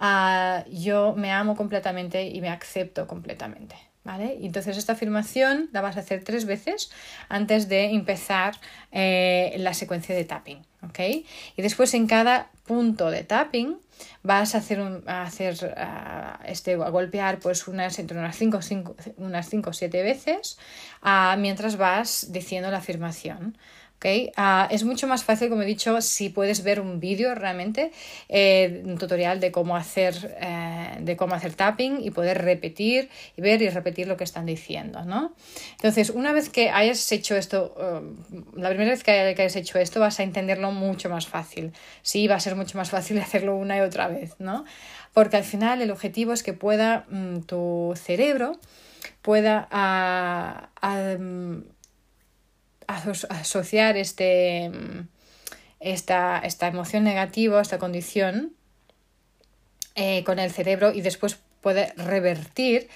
uh, 0.00 0.68
yo 0.70 1.14
me 1.16 1.30
amo 1.30 1.56
completamente 1.56 2.26
y 2.26 2.40
me 2.40 2.48
acepto 2.48 3.06
completamente. 3.06 3.93
¿Vale? 4.04 4.38
Entonces 4.42 4.76
esta 4.76 4.92
afirmación 4.92 5.70
la 5.72 5.80
vas 5.80 5.96
a 5.96 6.00
hacer 6.00 6.22
tres 6.22 6.44
veces 6.44 6.90
antes 7.30 7.70
de 7.70 7.86
empezar 7.86 8.54
eh, 8.92 9.54
la 9.58 9.72
secuencia 9.72 10.14
de 10.14 10.24
tapping. 10.24 10.62
¿ok? 10.82 10.98
Y 11.56 11.62
después 11.62 11.94
en 11.94 12.06
cada 12.06 12.50
punto 12.66 13.10
de 13.10 13.24
tapping 13.24 13.78
vas 14.22 14.54
a 14.54 14.58
hacer, 14.58 14.80
un, 14.80 15.02
a 15.08 15.22
hacer 15.22 15.74
este, 16.44 16.74
a 16.74 16.90
golpear 16.90 17.38
pues 17.38 17.66
unas, 17.66 17.98
entre 17.98 18.18
unas 18.18 18.36
5 18.36 18.60
unas 19.16 19.48
cinco, 19.48 19.70
o 19.70 19.72
7 19.72 20.02
veces 20.02 20.58
mientras 21.38 21.76
vas 21.76 22.30
diciendo 22.30 22.70
la 22.70 22.78
afirmación. 22.78 23.56
Ah, 24.36 24.68
es 24.70 24.84
mucho 24.84 25.06
más 25.06 25.24
fácil, 25.24 25.48
como 25.48 25.62
he 25.62 25.66
dicho, 25.66 26.00
si 26.02 26.28
puedes 26.28 26.62
ver 26.62 26.80
un 26.80 27.00
vídeo 27.00 27.34
realmente, 27.34 27.90
eh, 28.28 28.82
un 28.84 28.98
tutorial 28.98 29.40
de 29.40 29.50
cómo 29.50 29.76
hacer, 29.76 30.36
eh, 30.40 30.98
de 31.00 31.16
cómo 31.16 31.34
hacer 31.34 31.54
tapping 31.54 32.00
y 32.02 32.10
poder 32.10 32.42
repetir 32.42 33.08
y 33.36 33.40
ver 33.40 33.62
y 33.62 33.68
repetir 33.70 34.06
lo 34.06 34.16
que 34.16 34.24
están 34.24 34.44
diciendo, 34.44 35.04
¿no? 35.04 35.34
Entonces, 35.72 36.10
una 36.10 36.32
vez 36.32 36.50
que 36.50 36.68
hayas 36.70 37.10
hecho 37.12 37.34
esto, 37.34 37.74
eh, 37.80 38.00
la 38.56 38.68
primera 38.68 38.90
vez 38.90 39.02
que 39.02 39.12
hayas 39.12 39.56
hecho 39.56 39.78
esto, 39.78 40.00
vas 40.00 40.20
a 40.20 40.22
entenderlo 40.22 40.70
mucho 40.70 41.08
más 41.08 41.26
fácil. 41.26 41.72
Sí, 42.02 42.26
va 42.28 42.34
a 42.34 42.40
ser 42.40 42.56
mucho 42.56 42.76
más 42.76 42.90
fácil 42.90 43.18
hacerlo 43.20 43.56
una 43.56 43.78
y 43.78 43.80
otra 43.80 44.08
vez, 44.08 44.34
¿no? 44.38 44.64
Porque 45.14 45.38
al 45.38 45.44
final 45.44 45.80
el 45.80 45.90
objetivo 45.90 46.32
es 46.32 46.42
que 46.42 46.52
pueda 46.52 47.06
mm, 47.08 47.40
tu 47.46 47.94
cerebro 47.96 48.58
pueda 49.22 49.66
a, 49.70 50.68
asociar 52.86 53.96
este, 53.96 54.70
esta, 55.80 56.38
esta 56.38 56.66
emoción 56.66 57.04
negativa, 57.04 57.60
esta 57.60 57.78
condición, 57.78 58.52
eh, 59.96 60.24
con 60.24 60.38
el 60.38 60.50
cerebro 60.50 60.92
y 60.92 61.02
después 61.02 61.38
puede 61.60 61.92
revertir 61.96 62.88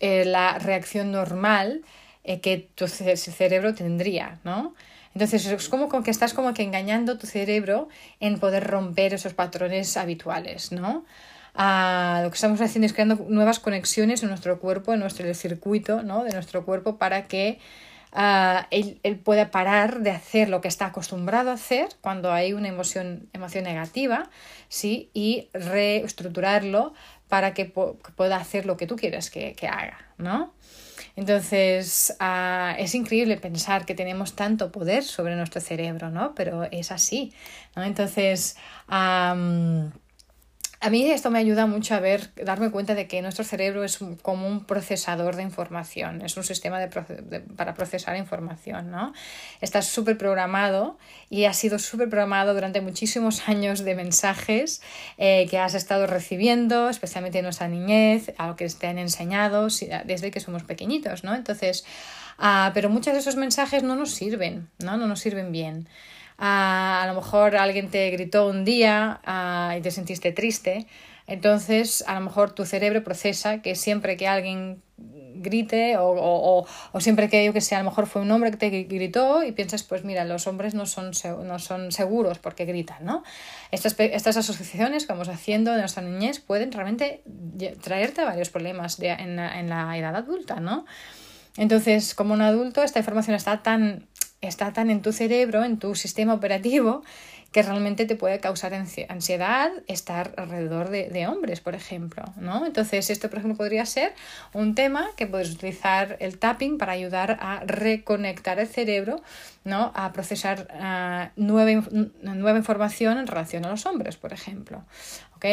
eh, 0.00 0.24
la 0.24 0.58
reacción 0.58 1.12
normal 1.12 1.82
eh, 2.24 2.40
que 2.40 2.68
tu 2.74 2.88
cerebro 2.88 3.74
tendría, 3.74 4.38
¿no? 4.44 4.74
Entonces 5.14 5.46
es 5.46 5.68
como 5.68 5.88
que 6.02 6.10
estás 6.10 6.34
como 6.34 6.54
que 6.54 6.62
engañando 6.62 7.18
tu 7.18 7.26
cerebro 7.26 7.88
en 8.20 8.38
poder 8.38 8.64
romper 8.64 9.14
esos 9.14 9.34
patrones 9.34 9.96
habituales, 9.96 10.72
¿no? 10.72 11.04
Ah, 11.54 12.20
lo 12.22 12.30
que 12.30 12.36
estamos 12.36 12.60
haciendo 12.60 12.86
es 12.86 12.92
creando 12.92 13.26
nuevas 13.28 13.58
conexiones 13.58 14.22
en 14.22 14.28
nuestro 14.28 14.60
cuerpo, 14.60 14.94
en 14.94 15.00
nuestro 15.00 15.32
circuito, 15.34 16.02
¿no? 16.02 16.24
De 16.24 16.32
nuestro 16.32 16.64
cuerpo 16.64 16.98
para 16.98 17.24
que 17.26 17.58
Ah, 18.12 18.66
él, 18.70 19.00
él, 19.02 19.18
pueda 19.18 19.50
parar 19.50 20.00
de 20.00 20.10
hacer 20.10 20.48
lo 20.48 20.60
que 20.60 20.68
está 20.68 20.86
acostumbrado 20.86 21.50
a 21.50 21.54
hacer 21.54 21.88
cuando 22.00 22.32
hay 22.32 22.52
una 22.52 22.68
emoción, 22.68 23.28
emoción 23.32 23.64
negativa 23.64 24.30
¿sí? 24.68 25.10
y 25.12 25.48
reestructurarlo 25.52 26.94
para 27.28 27.52
que, 27.52 27.66
pueda 27.66 28.36
hacer 28.36 28.64
lo 28.64 28.76
que 28.76 28.86
tú 28.86 28.96
quieres 28.96 29.30
que, 29.30 29.54
que 29.54 29.68
haga. 29.68 29.98
¿no? 30.16 30.54
Entonces, 31.16 32.16
uh, 32.20 32.74
es 32.78 32.94
increíble 32.94 33.36
pensar 33.38 33.84
que 33.84 33.94
tenemos 33.94 34.36
tanto 34.36 34.70
poder 34.70 35.02
sobre 35.02 35.36
nuestro 35.36 35.60
cerebro, 35.60 36.10
¿no? 36.10 36.34
Pero 36.34 36.64
es 36.70 36.92
así. 36.92 37.32
Entonces, 37.74 38.56
a 40.80 40.90
mí 40.90 41.10
esto 41.10 41.30
me 41.30 41.40
ayuda 41.40 41.66
mucho 41.66 41.94
a 41.96 42.00
ver, 42.00 42.30
darme 42.36 42.70
cuenta 42.70 42.94
de 42.94 43.08
que 43.08 43.20
nuestro 43.20 43.44
cerebro 43.44 43.82
es 43.82 43.98
como 44.22 44.46
un 44.46 44.64
procesador 44.64 45.34
de 45.34 45.42
información, 45.42 46.22
es 46.22 46.36
un 46.36 46.44
sistema 46.44 46.78
para 47.56 47.74
procesar 47.74 48.16
información, 48.16 48.90
¿no? 48.90 49.12
Está 49.60 49.82
súper 49.82 50.16
programado 50.16 50.96
y 51.30 51.46
ha 51.46 51.52
sido 51.52 51.80
súper 51.80 52.08
programado 52.08 52.54
durante 52.54 52.80
muchísimos 52.80 53.42
años 53.48 53.80
de 53.80 53.96
mensajes 53.96 54.80
eh, 55.16 55.48
que 55.50 55.58
has 55.58 55.74
estado 55.74 56.06
recibiendo, 56.06 56.88
especialmente 56.88 57.38
en 57.38 57.44
nuestra 57.44 57.66
niñez, 57.66 58.32
a 58.38 58.46
lo 58.46 58.56
que 58.56 58.68
te 58.68 58.86
han 58.86 58.98
enseñado 58.98 59.66
desde 60.04 60.30
que 60.30 60.38
somos 60.38 60.62
pequeñitos, 60.62 61.24
¿no? 61.24 61.34
Entonces, 61.34 61.84
uh, 62.38 62.70
pero 62.72 62.88
muchos 62.88 63.14
de 63.14 63.18
esos 63.18 63.34
mensajes 63.34 63.82
no 63.82 63.96
nos 63.96 64.12
sirven, 64.12 64.68
¿no? 64.78 64.96
No 64.96 65.08
nos 65.08 65.18
sirven 65.18 65.50
bien 65.50 65.88
a, 66.38 67.04
lo 67.08 67.14
mejor 67.14 67.56
alguien 67.56 67.90
te 67.90 68.10
gritó 68.10 68.46
un 68.46 68.64
día 68.64 69.20
y 69.76 69.80
te 69.80 69.90
sentiste 69.90 70.32
triste, 70.32 70.86
entonces 71.26 72.04
a 72.06 72.14
lo 72.14 72.20
mejor 72.20 72.52
tu 72.52 72.64
cerebro 72.64 73.04
procesa 73.04 73.60
que 73.60 73.74
siempre 73.74 74.16
que 74.16 74.28
alguien 74.28 74.82
grite 75.40 75.96
o, 75.98 76.66
o, 76.92 77.00
siempre 77.00 77.28
que 77.28 77.44
yo 77.44 77.52
que 77.52 77.60
sé, 77.60 77.74
a 77.74 77.78
lo 77.78 77.84
mejor 77.84 78.06
fue 78.06 78.22
un 78.22 78.30
hombre 78.30 78.50
que 78.50 78.56
te 78.56 78.70
gritó 78.70 79.44
y 79.44 79.52
piensas, 79.52 79.82
pues 79.82 80.04
mira, 80.04 80.24
los 80.24 80.46
hombres 80.46 80.74
no 80.74 80.86
son, 80.86 81.12
no 81.44 81.58
son 81.58 81.92
seguros 81.92 82.38
porque 82.38 82.64
gritan, 82.64 83.04
¿no? 83.04 83.22
Estas, 83.70 83.94
estas 83.98 84.36
asociaciones 84.36 85.06
que 85.06 85.12
vamos 85.12 85.28
haciendo 85.28 85.72
de 85.72 85.78
nuestra 85.78 86.02
niñez 86.02 86.40
pueden 86.40 86.72
realmente 86.72 87.22
traerte 87.82 88.24
varios 88.24 88.50
problemas 88.50 88.98
en, 89.00 89.38
en 89.38 89.68
la 89.68 89.96
edad 89.96 90.16
adulta, 90.16 90.60
¿no? 90.60 90.86
Entonces, 91.56 92.14
como 92.14 92.34
un 92.34 92.42
adulto, 92.42 92.82
esta 92.82 93.00
información 93.00 93.34
está 93.34 93.62
tan 93.62 94.06
está 94.40 94.72
tan 94.72 94.90
en 94.90 95.02
tu 95.02 95.12
cerebro, 95.12 95.64
en 95.64 95.78
tu 95.78 95.94
sistema 95.94 96.34
operativo, 96.34 97.02
que 97.52 97.62
realmente 97.62 98.04
te 98.04 98.14
puede 98.14 98.40
causar 98.40 98.74
ansiedad 98.74 99.70
estar 99.86 100.34
alrededor 100.36 100.90
de, 100.90 101.26
hombres, 101.26 101.60
por 101.60 101.74
ejemplo, 101.74 102.24
¿no? 102.36 102.66
Entonces, 102.66 103.08
esto, 103.08 103.30
por 103.30 103.38
ejemplo, 103.38 103.56
podría 103.56 103.86
ser 103.86 104.12
un 104.52 104.74
tema 104.74 105.06
que 105.16 105.26
puedes 105.26 105.50
utilizar 105.50 106.18
el 106.20 106.38
tapping 106.38 106.76
para 106.76 106.92
ayudar 106.92 107.38
a 107.40 107.60
reconectar 107.64 108.58
el 108.58 108.68
cerebro, 108.68 109.22
¿no? 109.64 109.92
A 109.94 110.12
procesar 110.12 110.68
ah, 110.72 111.30
nueva, 111.36 111.82
nueva 112.22 112.58
información 112.58 113.16
en 113.16 113.26
relación 113.26 113.64
a 113.64 113.70
los 113.70 113.86
hombres, 113.86 114.16
por 114.18 114.34
ejemplo, 114.34 114.84
¿ok? 115.36 115.46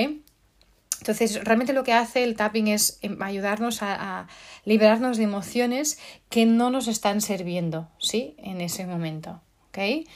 Entonces, 1.06 1.44
realmente 1.44 1.72
lo 1.72 1.84
que 1.84 1.94
hace 1.94 2.24
el 2.24 2.36
tapping 2.36 2.68
es 2.68 2.98
em, 3.04 3.22
ayudarnos 3.22 3.84
a, 3.84 4.28
liberarnos 4.64 5.18
de 5.18 5.24
emociones 5.24 6.00
que 6.30 6.48
no 6.48 6.72
nos 6.72 6.88
están 6.88 7.22
sirviendo, 7.22 7.88
¿sí? 8.00 8.34
En 8.40 8.60
ese 8.60 8.88
momento, 8.88 9.40
¿ok? 9.68 10.08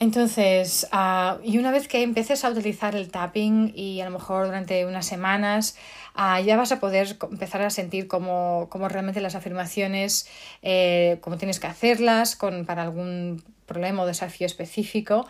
Entonces, 0.00 0.88
ah, 0.90 1.38
y 1.44 1.58
una 1.58 1.70
vez 1.70 1.86
que 1.86 2.02
empieces 2.02 2.44
a 2.44 2.50
utilizar 2.50 2.96
el 2.96 3.10
tapping 3.10 3.72
y 3.74 4.00
a 4.00 4.04
lo 4.04 4.10
mejor 4.10 4.46
durante 4.46 4.84
unas 4.86 5.06
semanas, 5.06 5.76
ah, 6.14 6.40
ya 6.40 6.56
vas 6.56 6.72
a 6.72 6.80
poder 6.80 7.16
empezar 7.30 7.62
a 7.62 7.70
sentir 7.70 8.08
cómo, 8.08 8.68
realmente 8.88 9.20
las 9.20 9.36
afirmaciones, 9.36 10.28
eh, 10.62 11.18
cómo 11.20 11.38
tienes 11.38 11.60
que 11.60 11.68
hacerlas 11.68 12.34
con, 12.34 12.66
para 12.66 12.82
algún 12.82 13.42
problema 13.66 14.02
o 14.02 14.06
desafío 14.06 14.46
específico. 14.46 15.26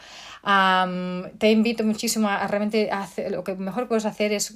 te 1.39 1.51
invito 1.51 1.85
muchísimo 1.85 2.29
a, 2.29 2.47
realmente 2.47 2.91
hacer, 2.91 3.31
lo 3.31 3.45
que 3.45 3.55
mejor 3.55 3.87
puedes 3.87 4.07
hacer 4.07 4.33
es, 4.33 4.53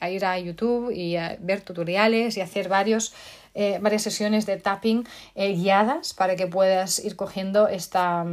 a 0.00 0.10
ir 0.10 0.24
a 0.24 0.38
YouTube 0.38 0.90
y 0.90 1.16
a 1.16 1.36
ver 1.40 1.62
tutoriales 1.62 2.36
y 2.36 2.40
hacer 2.40 2.68
varios 2.68 3.14
eh, 3.54 3.78
varias 3.80 4.02
sesiones 4.02 4.46
de 4.46 4.56
tapping 4.56 5.06
eh, 5.34 5.52
guiadas 5.52 6.14
para 6.14 6.36
que 6.36 6.46
puedas 6.46 6.98
ir 7.04 7.16
cogiendo 7.16 7.68
esta, 7.68 8.24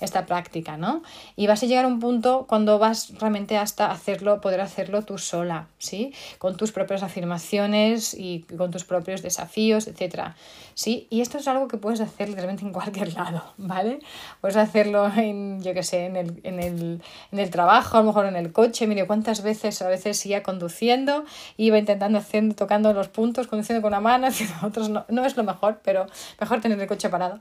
esta 0.00 0.26
práctica, 0.26 0.76
¿no? 0.76 1.02
Y 1.36 1.46
vas 1.46 1.62
a 1.62 1.66
llegar 1.66 1.84
a 1.84 1.88
un 1.88 2.00
punto 2.00 2.46
cuando 2.48 2.78
vas 2.78 3.12
realmente 3.18 3.56
hasta 3.56 3.90
hacerlo, 3.90 4.40
poder 4.40 4.60
hacerlo 4.60 5.02
tú 5.02 5.18
sola, 5.18 5.66
¿sí? 5.78 6.12
Con 6.38 6.56
tus 6.56 6.72
propias 6.72 7.02
afirmaciones 7.02 8.14
y 8.14 8.44
con 8.56 8.70
tus 8.70 8.84
propios 8.84 9.22
desafíos, 9.22 9.86
etcétera, 9.88 10.36
¿sí? 10.74 11.06
Y 11.10 11.22
esto 11.22 11.38
es 11.38 11.48
algo 11.48 11.66
que 11.66 11.76
puedes 11.76 12.00
hacer 12.00 12.28
literalmente 12.28 12.64
en 12.64 12.72
cualquier 12.72 13.14
lado, 13.14 13.42
¿vale? 13.56 13.98
Puedes 14.40 14.56
hacerlo 14.56 15.10
en, 15.16 15.60
yo 15.62 15.74
qué 15.74 15.82
sé, 15.82 16.06
en 16.06 16.16
el, 16.16 16.40
en, 16.44 16.60
el, 16.60 17.02
en 17.32 17.38
el 17.38 17.50
trabajo, 17.50 17.96
a 17.96 18.00
lo 18.00 18.06
mejor 18.06 18.26
en 18.26 18.36
el 18.36 18.52
coche, 18.52 18.86
mire 18.86 19.06
cuántas 19.06 19.42
veces 19.42 19.82
a 19.82 19.88
veces 19.88 20.24
iba 20.26 20.42
conduciendo, 20.42 21.24
iba 21.56 21.78
intentando 21.78 22.18
haciendo, 22.18 22.54
tocando 22.54 22.92
los 22.92 23.08
puntos, 23.08 23.48
conduciendo 23.48 23.82
con 23.82 23.88
una 23.88 24.00
mano, 24.00 24.26
haciendo 24.28 24.67
otros 24.68 24.88
no, 24.88 25.04
no, 25.08 25.24
es 25.24 25.36
lo 25.36 25.44
mejor, 25.44 25.80
pero 25.82 26.06
mejor 26.40 26.60
tener 26.60 26.80
el 26.80 26.86
coche 26.86 27.08
parado. 27.08 27.38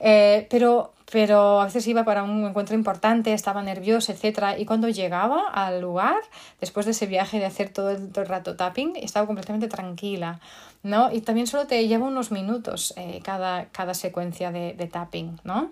Eh, 0.00 0.46
pero, 0.50 0.92
pero 1.10 1.60
a 1.60 1.64
veces 1.64 1.86
iba 1.86 2.04
para 2.04 2.22
un 2.22 2.44
encuentro 2.44 2.74
importante, 2.74 3.32
estaba 3.32 3.62
nerviosa, 3.62 4.12
etc. 4.12 4.58
Y 4.58 4.64
cuando 4.64 4.88
llegaba 4.88 5.48
al 5.48 5.80
lugar, 5.80 6.20
después 6.60 6.86
de 6.86 6.92
ese 6.92 7.06
viaje 7.06 7.38
de 7.38 7.46
hacer 7.46 7.70
todo 7.70 7.90
el, 7.90 8.12
rato 8.14 8.56
tapping, 8.56 8.96
estaba 8.96 9.26
completamente 9.26 9.68
tranquila. 9.68 10.40
¿no? 10.82 11.12
Y 11.12 11.20
también 11.20 11.46
solo 11.46 11.66
te 11.66 11.86
lleva 11.86 12.06
unos 12.06 12.30
minutos 12.30 12.94
eh, 12.96 13.20
cada, 13.22 13.66
cada 13.66 13.94
secuencia 13.94 14.50
de, 14.50 14.74
de 14.74 14.86
tapping, 14.86 15.40
¿no? 15.44 15.70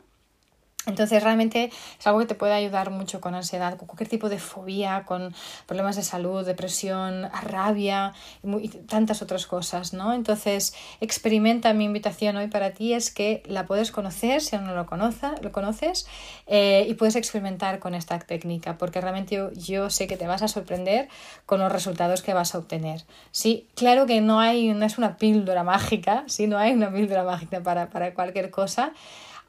Entonces 0.88 1.22
realmente 1.22 1.70
es 1.98 2.06
algo 2.06 2.18
que 2.20 2.26
te 2.26 2.34
puede 2.34 2.54
ayudar 2.54 2.90
mucho 2.90 3.20
con 3.20 3.34
ansiedad, 3.34 3.76
con 3.76 3.86
cualquier 3.86 4.08
tipo 4.08 4.28
de 4.28 4.38
fobia, 4.38 5.04
con 5.04 5.34
problemas 5.66 5.96
de 5.96 6.02
salud, 6.02 6.44
depresión, 6.44 7.28
rabia 7.42 8.14
y, 8.42 8.68
tantas 8.68 9.22
otras 9.22 9.46
cosas, 9.46 9.92
¿no? 9.92 10.14
Entonces 10.14 10.74
experimenta 11.00 11.72
mi 11.74 11.84
invitación 11.84 12.36
hoy 12.36 12.48
para 12.48 12.70
ti 12.70 12.94
es 12.94 13.10
que 13.10 13.42
la 13.46 13.66
puedes 13.66 13.92
conocer 13.92 14.40
si 14.40 14.56
aún 14.56 14.64
no 14.66 14.74
lo, 14.74 14.86
lo 15.42 15.52
conoces 15.52 16.06
eh, 16.46 16.86
y 16.88 16.94
puedes 16.94 17.16
experimentar 17.16 17.78
con 17.78 17.94
esta 17.94 18.18
técnica 18.18 18.78
porque 18.78 19.00
realmente 19.00 19.36
yo, 19.36 19.52
yo, 19.52 19.90
sé 19.90 20.06
que 20.06 20.16
te 20.16 20.26
vas 20.26 20.42
a 20.42 20.48
sorprender 20.48 21.08
con 21.44 21.60
los 21.60 21.70
resultados 21.70 22.22
que 22.22 22.32
vas 22.32 22.54
a 22.54 22.58
obtener. 22.58 23.04
Sí, 23.30 23.68
claro 23.74 24.06
que 24.06 24.20
no 24.20 24.40
hay, 24.40 24.72
no 24.72 24.86
es 24.86 24.96
una 24.96 25.16
píldora 25.16 25.64
mágica, 25.64 26.24
sí, 26.26 26.46
no 26.46 26.56
hay 26.56 26.72
una 26.72 26.90
píldora 26.90 27.24
mágica 27.24 27.62
para, 27.62 27.90
para 27.90 28.14
cualquier 28.14 28.50
cosa. 28.50 28.92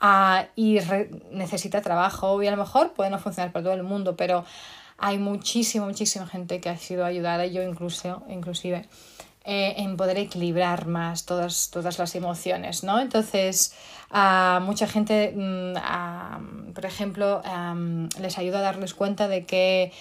Ah, 0.02 0.46
y 0.56 0.80
necesita 1.32 1.82
trabajo 1.82 2.42
y 2.42 2.48
a 2.48 2.52
lo 2.52 2.58
mejor 2.58 2.94
puede 2.94 3.10
no 3.10 3.20
funcionar 3.20 3.52
para 3.52 3.64
todo 3.66 3.74
el 3.74 3.84
mundo, 3.84 4.16
pero 4.16 4.46
hay 4.98 5.18
muchísima, 5.18 5.86
muchísima 5.86 6.26
gente 6.28 6.62
que 6.62 6.70
ha 6.70 6.78
sido 6.78 7.06
ayudada, 7.06 7.46
yo 7.48 7.62
incluso, 7.64 8.24
inclusive. 8.30 8.88
eh, 9.46 9.76
en 9.78 9.98
poder 9.98 10.18
equilibrar 10.18 10.86
más 10.86 11.26
todas, 11.26 11.70
todas 11.72 11.98
las 11.98 12.14
emociones, 12.16 12.84
¿no? 12.84 13.00
Entonces, 13.00 13.74
a 14.12 14.60
mucha 14.62 14.86
gente, 14.88 15.34
mm, 15.36 16.74
por 16.74 16.86
ejemplo, 16.86 17.42
les 18.20 18.38
ayuda 18.38 18.60
a 18.60 18.62
darles 18.62 18.94
cuenta 18.94 19.28
de 19.28 19.46
que 19.46 19.92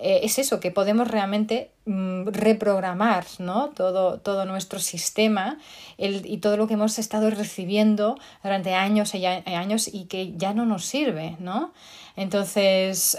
eh, 0.00 0.20
es 0.22 0.38
eso, 0.38 0.60
que 0.60 0.70
podemos 0.70 1.08
realmente 1.08 1.72
mm, 1.84 2.28
reprogramar 2.28 3.24
¿no? 3.40 3.70
todo, 3.70 4.20
todo 4.20 4.44
nuestro 4.44 4.78
sistema 4.78 5.58
y 5.96 6.38
todo 6.38 6.56
lo 6.56 6.68
que 6.68 6.74
hemos 6.74 7.00
estado 7.00 7.28
recibiendo 7.30 8.16
durante 8.44 8.74
años 8.74 9.14
y 9.16 9.26
años 9.26 9.92
y 9.92 10.04
que 10.04 10.34
ya 10.36 10.54
no 10.54 10.64
nos 10.66 10.84
sirve, 10.84 11.36
¿no? 11.40 11.72
Entonces, 12.14 13.18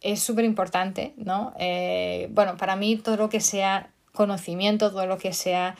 es 0.00 0.20
súper 0.20 0.44
importante, 0.44 1.14
¿no? 1.16 1.54
Eh, 1.58 2.28
bueno, 2.32 2.56
para 2.56 2.76
mí 2.76 2.96
todo 2.96 3.16
lo 3.16 3.28
que 3.28 3.40
sea 3.40 3.90
conocimiento, 4.16 4.90
todo 4.90 5.06
lo 5.06 5.18
que 5.18 5.32
sea 5.32 5.76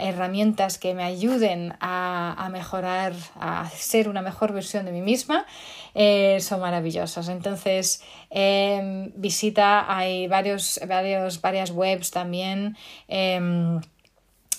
herramientas 0.00 0.78
que 0.78 0.94
me 0.94 1.04
ayuden 1.04 1.76
a, 1.80 2.48
mejorar, 2.50 3.12
a 3.36 3.68
ser 3.70 4.08
una 4.08 4.22
mejor 4.22 4.52
versión 4.52 4.84
de 4.86 4.92
mí 4.92 5.00
misma, 5.00 5.46
eh, 5.94 6.38
son 6.40 6.60
maravillosas. 6.60 7.28
Entonces, 7.28 8.02
em, 8.30 9.12
visita, 9.14 9.84
hay 9.94 10.26
varios, 10.26 10.80
varios, 10.88 11.40
varias 11.40 11.70
webs 11.70 12.10
también. 12.10 12.76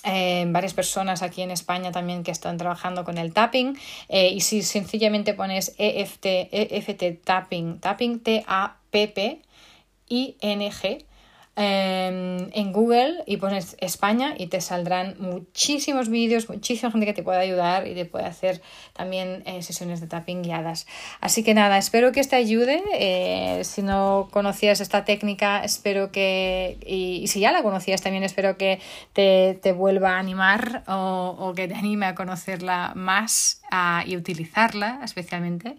Eh, 0.08 0.44
varias 0.46 0.72
personas 0.72 1.22
aquí 1.22 1.42
en 1.42 1.50
España 1.50 1.90
también 1.90 2.22
que 2.22 2.30
están 2.30 2.58
trabajando 2.58 3.02
con 3.02 3.18
el 3.18 3.32
tapping 3.32 3.76
eh, 4.08 4.28
y 4.28 4.40
si 4.40 4.62
sencillamente 4.62 5.34
pones 5.34 5.74
EFT, 5.78 6.26
EFT 6.52 7.24
tapping, 7.24 7.80
tapping 7.80 8.20
T-A-P-P-I-N-G 8.20 9.46
Em, 11.58 12.50
en 12.52 12.70
Google 12.70 13.24
y 13.24 13.38
pones 13.38 13.78
España 13.80 14.34
y 14.36 14.48
te 14.48 14.60
saldrán 14.60 15.16
muchísimos 15.18 16.10
vídeos, 16.10 16.50
muchísima 16.50 16.92
gente 16.92 17.06
que 17.06 17.14
te 17.14 17.22
puede 17.22 17.38
ayudar 17.38 17.86
y 17.86 17.94
te 17.94 18.04
puede 18.04 18.26
hacer 18.26 18.60
también 18.92 19.42
eh, 19.46 19.62
sesiones 19.62 20.02
de 20.02 20.06
tapping 20.06 20.42
guiadas. 20.42 20.86
Así 21.22 21.42
que 21.42 21.54
nada, 21.54 21.78
espero 21.78 22.12
que 22.12 22.22
te 22.24 22.36
ayude. 22.36 22.82
Eh, 22.92 23.64
si 23.64 23.80
no 23.80 24.28
conocías 24.30 24.82
esta 24.82 25.06
técnica, 25.06 25.64
espero 25.64 26.12
que, 26.12 26.76
y, 26.86 27.26
si 27.28 27.40
ya 27.40 27.52
la 27.52 27.62
conocías 27.62 28.02
también, 28.02 28.22
espero 28.22 28.58
que 28.58 28.78
te, 29.14 29.58
te 29.62 29.72
vuelva 29.72 30.16
a 30.16 30.18
animar 30.18 30.82
o, 30.86 31.36
o, 31.38 31.54
que 31.54 31.68
te 31.68 31.74
anime 31.74 32.04
a 32.04 32.14
conocerla 32.14 32.92
más 32.94 33.62
y 34.04 34.16
utilizarla 34.16 35.00
especialmente 35.02 35.76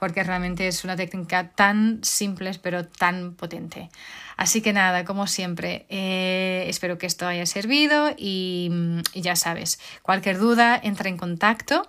porque 0.00 0.24
realmente 0.24 0.66
es 0.66 0.82
una 0.82 0.96
técnica 0.96 1.50
tan 1.50 2.00
simple 2.02 2.50
pero 2.62 2.86
tan 2.86 3.34
potente. 3.34 3.90
Así 4.36 4.62
que 4.62 4.72
nada, 4.72 5.04
como 5.04 5.26
siempre, 5.26 5.84
eh, 5.90 6.64
espero 6.68 6.96
que 6.96 7.06
esto 7.06 7.26
haya 7.26 7.44
servido 7.44 8.14
y, 8.16 8.70
ya 9.14 9.36
sabes, 9.36 9.78
cualquier 10.02 10.38
duda, 10.38 10.80
entra 10.82 11.10
en 11.10 11.18
contacto 11.18 11.86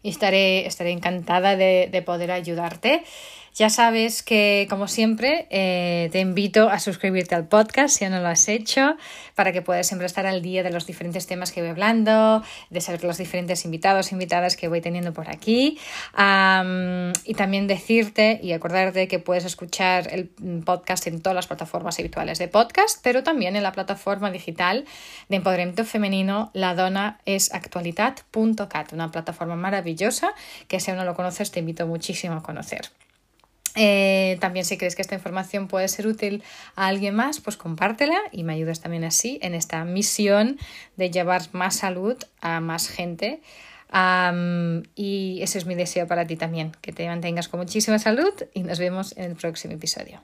y 0.00 0.10
estaré, 0.10 0.66
estaré 0.66 0.92
encantada 0.92 1.56
de 1.56 2.02
poder 2.06 2.30
ayudarte. 2.30 3.04
Ya 3.54 3.68
sabes 3.68 4.22
que, 4.22 4.66
como 4.70 4.88
siempre, 4.88 5.46
eh, 5.50 6.08
te 6.10 6.20
invito 6.20 6.70
a 6.70 6.78
suscribirte 6.78 7.34
al 7.34 7.46
podcast 7.46 7.98
si 7.98 8.08
no 8.08 8.18
lo 8.18 8.28
has 8.28 8.48
hecho, 8.48 8.96
para 9.34 9.52
que 9.52 9.60
puedas 9.60 9.86
siempre 9.86 10.06
estar 10.06 10.26
al 10.26 10.40
día 10.40 10.62
de 10.62 10.70
los 10.70 10.86
diferentes 10.86 11.26
temas 11.26 11.52
que 11.52 11.60
voy 11.60 11.68
hablando, 11.68 12.42
de 12.70 12.80
saber 12.80 13.04
los 13.04 13.18
diferentes 13.18 13.66
invitados 13.66 14.10
e 14.10 14.14
invitadas 14.14 14.56
que 14.56 14.68
voy 14.68 14.80
teniendo 14.80 15.12
por 15.12 15.28
aquí. 15.28 15.78
y 17.24 17.34
también 17.34 17.66
decirte 17.66 18.40
y 18.42 18.52
acordarte 18.52 19.06
que 19.06 19.18
puedes 19.18 19.44
escuchar 19.44 20.08
el 20.12 20.28
podcast 20.64 21.06
en 21.06 21.20
todas 21.20 21.34
las 21.34 21.46
plataformas 21.46 21.98
habituales 21.98 22.38
de 22.38 22.48
podcast, 22.48 23.00
pero 23.02 23.22
también 23.22 23.56
en 23.56 23.62
la 23.62 23.72
plataforma 23.72 24.30
digital 24.30 24.84
de 25.28 25.36
empoderamiento 25.36 25.84
femenino, 25.84 26.50
la 26.54 26.74
dona 26.74 27.18
es 27.26 27.52
actualidad.cat, 27.52 28.92
una 28.92 29.10
plataforma 29.10 29.56
maravillosa 29.56 30.32
que 30.68 30.80
si 30.80 30.90
aún 30.90 30.98
no 30.98 31.04
lo 31.04 31.14
conoces 31.14 31.50
te 31.50 31.60
invito 31.60 31.86
muchísimo 31.86 32.36
a 32.36 32.42
conocer. 32.42 32.90
Eh, 33.74 34.36
también 34.40 34.64
si 34.64 34.76
crees 34.76 34.94
que 34.94 35.02
esta 35.02 35.14
información 35.14 35.68
puede 35.68 35.88
ser 35.88 36.06
útil 36.06 36.42
a 36.76 36.86
alguien 36.86 37.14
más, 37.14 37.40
pues 37.40 37.56
compártela 37.56 38.18
y 38.30 38.44
me 38.44 38.52
ayudas 38.52 38.80
también 38.80 39.04
así 39.04 39.38
en 39.42 39.54
esta 39.54 39.84
misión 39.84 40.58
de 40.96 41.10
llevar 41.10 41.42
más 41.52 41.76
salud 41.76 42.16
a 42.40 42.60
más 42.60 42.88
gente. 42.88 43.40
y 44.94 45.40
ese 45.42 45.58
es 45.58 45.66
mi 45.66 45.74
deseo 45.74 46.06
para 46.06 46.26
ti 46.26 46.36
también, 46.36 46.72
que 46.80 46.92
te 46.92 47.06
mantengas 47.06 47.48
con 47.48 47.60
muchísima 47.60 47.98
salud 47.98 48.32
y 48.54 48.62
nos 48.62 48.78
vemos 48.78 49.16
en 49.16 49.24
el 49.24 49.36
próximo 49.36 49.74
episodio. 49.74 50.22